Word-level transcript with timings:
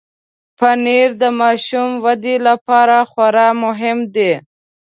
پنېر 0.57 1.07
د 1.21 1.23
ماشوم 1.39 1.89
ودې 2.03 2.35
لپاره 2.47 2.97
خورا 3.11 3.47
مهم 3.63 3.99
دی. 4.15 4.31